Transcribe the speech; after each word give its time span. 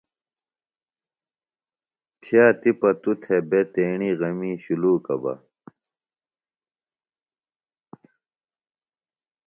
تھیہ 2.21 2.45
تیپہ 2.61 2.89
توۡ 3.01 3.17
تھےۡ 3.21 3.43
بےۡ 3.49 3.67
تیݨی 3.73 4.11
غمیۡ 4.19 4.57
شُلوکہ 4.63 5.15
بہ۔ 5.21 5.33